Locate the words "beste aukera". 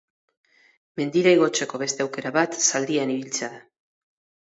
1.83-2.35